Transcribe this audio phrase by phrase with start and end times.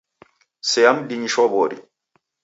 [0.69, 1.77] Sea mdinyi shwaw'ori!